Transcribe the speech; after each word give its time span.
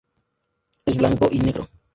Es 0.83 0.97
blanco 0.97 1.29
y 1.31 1.37
negro. 1.41 1.67